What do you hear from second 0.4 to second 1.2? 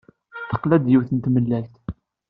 Teqla-d yiwet n